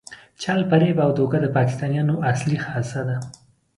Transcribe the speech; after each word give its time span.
چل، 0.37 0.59
فریب 0.69 0.97
او 1.05 1.11
دوکه 1.17 1.37
د 1.43 1.47
پاکستانیانو 1.57 2.15
اصلي 2.31 2.57
خاصه 2.65 3.01
ده. 3.07 3.17